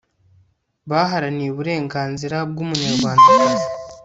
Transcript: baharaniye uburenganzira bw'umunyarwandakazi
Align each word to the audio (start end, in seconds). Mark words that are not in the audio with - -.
baharaniye 0.89 1.49
uburenganzira 1.51 2.37
bw'umunyarwandakazi 2.49 3.67